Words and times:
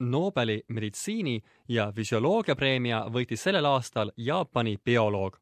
Nobeli 0.00 0.62
meditsiini- 0.68 1.40
ja 1.68 1.92
füsioloogiapreemia 1.92 3.04
võitis 3.10 3.42
sellel 3.42 3.64
aastal 3.64 4.10
Jaapani 4.16 4.76
bioloog. 4.84 5.38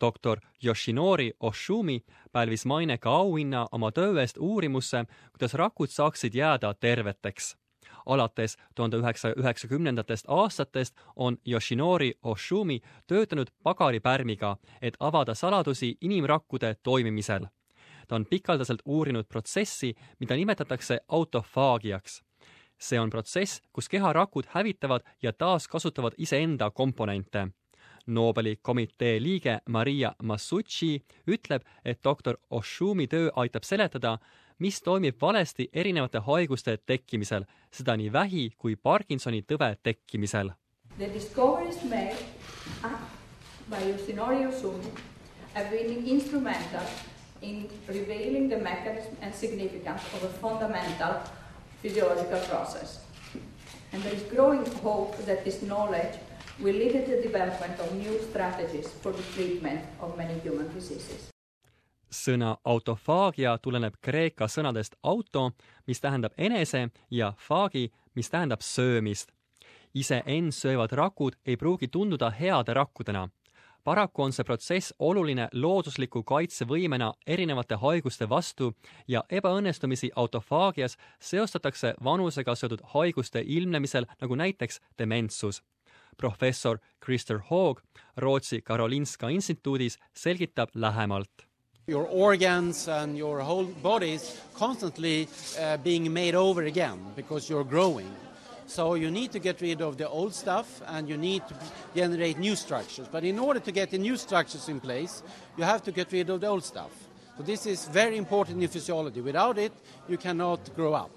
doktor 0.00 0.40
Yoshinori 0.64 1.32
Oshumi 1.40 2.00
pälvis 2.32 2.66
maineka 2.66 3.10
auhinna 3.10 3.66
oma 3.72 3.92
töö 3.92 4.20
eest 4.20 4.36
uurimusse, 4.38 5.04
kuidas 5.32 5.54
rakud 5.54 5.88
saaksid 5.88 6.34
jääda 6.34 6.74
terveteks 6.74 7.56
alates 8.06 8.56
tuhande 8.74 8.96
üheksasaja 8.96 9.34
üheksakümnendatest 9.38 10.24
aastatest 10.28 10.94
on 11.16 11.38
Yoshinori 11.48 12.12
Oshumi 12.22 12.80
töötanud 13.06 13.50
pagaripärmiga, 13.62 14.56
et 14.82 14.96
avada 15.00 15.34
saladusi 15.34 15.96
inimrakkude 16.00 16.76
toimimisel. 16.82 17.46
ta 18.08 18.14
on 18.14 18.26
pikaldaselt 18.26 18.82
uurinud 18.84 19.24
protsessi, 19.24 19.94
mida 20.20 20.34
nimetatakse 20.34 21.00
autofaagiaks. 21.08 22.22
See 22.82 22.98
on 22.98 23.10
protsess, 23.10 23.60
kus 23.72 23.88
keharakud 23.88 24.50
hävitavad 24.54 25.06
ja 25.22 25.32
taaskasutavad 25.32 26.18
iseenda 26.18 26.70
komponente 26.70 27.48
Nobeli 28.06 28.58
komitee 28.62 29.22
liige 29.22 29.58
Maria 29.68 30.12
Masucci 30.22 31.02
ütleb, 31.26 31.62
et 31.84 32.00
doktor 32.04 32.36
Oshumi 32.50 33.06
töö 33.06 33.30
aitab 33.36 33.62
seletada, 33.62 34.18
mis 34.58 34.80
toimib 34.82 35.20
valesti 35.20 35.68
erinevate 35.72 36.18
haiguste 36.18 36.76
tekkimisel, 36.86 37.44
seda 37.70 37.96
nii 37.96 38.12
vähi 38.12 38.50
kui 38.58 38.76
Parkinsoni 38.76 39.42
tõve 39.42 39.76
tekkimisel. 39.82 40.50
The 40.98 41.08
discoveries 41.14 41.82
made 41.84 42.16
by 43.70 43.80
Yoshinori 43.92 44.46
Osumi 44.46 44.90
have 45.54 45.70
been 45.70 46.06
instrumental 46.06 46.86
in 47.42 47.68
revealing 47.88 48.48
the 48.48 48.58
mechanism 48.58 49.14
and 49.20 49.34
significance 49.34 50.02
of 50.14 50.24
a 50.24 50.32
fundamental 50.40 51.22
physiological 51.82 52.40
process. 52.48 53.00
And 53.92 54.02
there 54.02 54.14
is 54.14 54.22
growing 54.34 54.64
hope 54.82 55.16
that 55.26 55.44
this 55.44 55.62
knowledge 55.62 56.14
will 56.60 56.74
lead 56.74 56.92
to 56.92 57.10
the 57.10 57.22
development 57.22 57.80
of 57.80 57.92
new 57.94 58.18
strategies 58.30 58.88
for 59.02 59.12
the 59.12 59.22
treatment 59.34 59.80
of 60.00 60.16
many 60.16 60.40
human 60.44 60.68
diseases. 60.74 61.32
sõna 62.12 62.56
autofaagia 62.64 63.54
tuleneb 63.58 63.94
kreeka 64.04 64.44
sõnadest 64.44 64.98
auto, 65.02 65.50
mis 65.86 66.00
tähendab 66.00 66.34
enese, 66.36 66.90
ja 67.10 67.32
faagi, 67.38 67.90
mis 68.14 68.30
tähendab 68.30 68.60
söömist. 68.60 69.32
iseend 69.94 70.52
söövad 70.52 70.92
rakud 70.92 71.34
ei 71.46 71.56
pruugi 71.56 71.88
tunduda 71.88 72.30
heade 72.30 72.74
rakkudena. 72.74 73.28
Paraku 73.84 74.22
on 74.22 74.32
see 74.32 74.44
protsess 74.44 74.94
oluline 74.98 75.48
loodusliku 75.52 76.22
kaitsevõimena 76.22 77.12
erinevate 77.26 77.74
haiguste 77.74 78.28
vastu 78.28 78.72
ja 79.08 79.24
ebaõnnestumisi 79.30 80.10
autofaagias 80.16 80.96
seostatakse 81.20 81.94
vanusega 82.04 82.54
seotud 82.54 82.80
haiguste 82.94 83.42
ilmnemisel, 83.46 84.06
nagu 84.20 84.34
näiteks 84.34 84.80
dementsus 84.98 85.62
professor 86.16 86.78
Krister 87.00 87.38
Hoog 87.50 87.80
Rootsi 88.16 88.62
Karolinska 88.62 89.28
instituudis 89.28 89.98
selgitab 90.14 90.68
lähemalt 90.74 91.52
your 91.86 92.06
organs 92.06 92.88
and 92.88 93.16
your 93.18 93.40
whole 93.40 93.64
body 93.82 94.12
is 94.12 94.40
constantly 94.54 95.28
uh, 95.58 95.76
being 95.78 96.12
made 96.12 96.34
over 96.34 96.62
again 96.64 96.98
because 97.16 97.50
you're 97.50 97.64
growing. 97.64 98.06
So 98.72 98.94
you 98.94 99.10
need 99.10 99.32
to 99.32 99.38
get 99.38 99.60
rid 99.60 99.82
of 99.82 99.98
the 99.98 100.08
old 100.08 100.34
stuff 100.34 100.80
and 100.86 101.06
you 101.06 101.18
need 101.18 101.42
to 101.48 101.54
generate 101.94 102.38
new 102.38 102.56
structures. 102.56 103.06
But 103.06 103.22
in 103.22 103.38
order 103.38 103.60
to 103.60 103.70
get 103.70 103.90
the 103.90 103.98
new 103.98 104.16
structures 104.16 104.66
in 104.70 104.80
place, 104.80 105.22
you 105.58 105.64
have 105.64 105.82
to 105.82 105.92
get 105.92 106.10
rid 106.10 106.30
of 106.30 106.40
the 106.40 106.46
old 106.46 106.64
stuff. 106.64 106.90
So 107.36 107.42
this 107.42 107.66
is 107.66 107.84
very 107.84 108.16
important 108.16 108.62
in 108.62 108.68
physiology. 108.68 109.20
Without 109.20 109.58
it, 109.58 109.72
you 110.08 110.16
cannot 110.16 110.74
grow 110.74 110.94
up. 110.94 111.10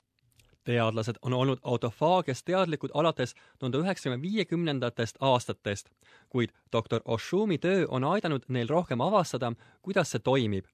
teadlased 0.65 1.17
on 1.21 1.33
olnud 1.33 1.59
autofaagiast 1.63 2.45
teadlikud 2.45 2.89
alates 2.93 3.35
tuhande 3.59 3.77
üheksasaja 3.77 4.21
viiekümnendatest 4.21 5.17
aastatest, 5.19 5.89
kuid 6.29 6.49
doktor 6.73 7.01
Oshumi 7.05 7.57
töö 7.57 7.85
on 7.87 8.03
aidanud 8.03 8.43
neil 8.47 8.67
rohkem 8.67 9.01
avastada, 9.01 9.53
kuidas 9.81 10.11
see 10.11 10.19
toimib. 10.19 10.65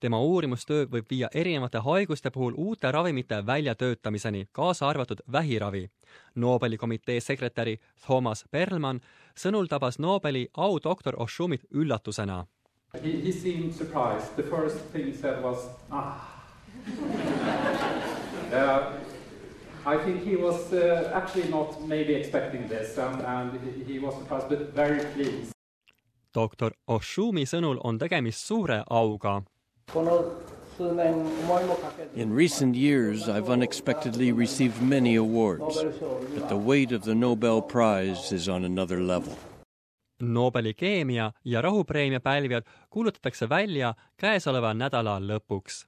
Tema 0.00 0.20
uurimustöö 0.20 0.86
võib 0.92 1.06
viia 1.10 1.28
erinevate 1.34 1.78
haiguste 1.78 2.30
puhul 2.30 2.54
uute 2.56 2.92
ravimite 2.92 3.46
väljatöötamiseni, 3.46 4.48
kaasa 4.52 4.88
arvatud 4.88 5.20
vähiravi. 5.32 5.90
Nobeli 6.34 6.76
komitee 6.76 7.20
sekretäri 7.20 7.78
Thomas 8.06 8.44
Perlman 8.50 9.00
sõnul 9.36 9.66
tabas 9.66 9.98
Nobeli 9.98 10.48
audoktor 10.56 11.14
Oshumit 11.16 11.64
üllatusena. 11.74 12.46
He, 13.04 13.12
he 13.24 13.32
seemed 13.32 13.72
surprised. 13.72 14.34
The 14.36 14.42
first 14.42 14.92
thing 14.92 15.06
he 15.06 15.14
said 15.14 15.42
was, 15.42 15.68
ah. 15.90 16.44
uh, 18.52 18.92
I 19.86 19.98
think 20.04 20.24
he 20.24 20.36
was 20.36 20.72
uh, 20.72 21.10
actually 21.14 21.48
not 21.50 21.86
maybe 21.86 22.14
expecting 22.14 22.68
this 22.68 22.98
and, 22.98 23.20
and 23.20 23.60
he 23.86 23.98
was 23.98 24.14
surprised 24.14 24.48
but 24.48 24.74
very 24.74 25.04
pleased. 25.14 25.52
doktor 26.34 26.74
Oshumi 26.86 27.46
sõnul 27.48 27.80
on 27.84 27.98
tegemist 27.98 28.44
suure 28.46 28.82
auga. 28.86 29.42
In 32.14 32.34
recent 32.34 32.76
years, 32.76 33.28
I've 33.28 33.48
unexpectedly 33.48 34.32
received 34.32 34.82
many 34.82 35.16
awards, 35.16 35.82
but 36.34 36.48
the 36.48 36.56
weight 36.56 36.92
of 36.92 37.02
the 37.02 37.14
Nobel 37.14 37.62
Prize 37.62 38.32
is 38.32 38.48
on 38.48 38.64
another 38.64 39.00
level. 39.00 39.32
Nobeli 40.22 40.74
keemia- 40.74 41.32
ja 41.44 41.62
rahupreemia 41.62 42.20
pälvijad 42.20 42.62
kuulutatakse 42.90 43.48
välja 43.48 43.94
käesoleva 44.16 44.74
nädala 44.74 45.20
lõpuks 45.20 45.86